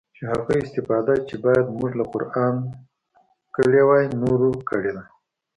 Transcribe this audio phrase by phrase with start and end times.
[0.15, 2.59] چې هغه استفاده چې بايد موږ له قرانه
[3.55, 5.03] کړې واى نورو کړې ده.